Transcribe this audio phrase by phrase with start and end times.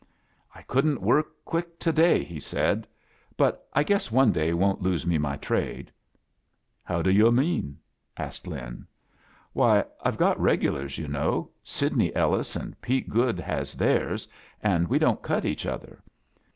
[0.55, 2.87] "I couldn't work quick to^y," he said.
[3.37, 5.91] "But I guess one day won't lose me my trade."
[6.83, 7.77] "Haw d' yu' mean?"
[8.17, 8.87] asked Lin.
[9.53, 11.51] Why, Fve got r^ulars, you know.
[11.63, 14.27] Sidney EQis an' Pete Goode has theirs,
[14.63, 16.01] an' we don't cut each other.